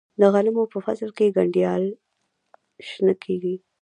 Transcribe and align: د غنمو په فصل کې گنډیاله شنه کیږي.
د 0.19 0.21
غنمو 0.33 0.63
په 0.73 0.77
فصل 0.85 1.09
کې 1.17 1.33
گنډیاله 1.37 1.89
شنه 2.89 3.13
کیږي. 3.23 3.55